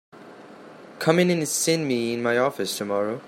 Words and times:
Come 0.97 1.19
in 1.19 1.29
and 1.29 1.47
see 1.47 1.77
me 1.77 2.15
in 2.15 2.23
my 2.23 2.35
office 2.39 2.75
tomorrow. 2.75 3.19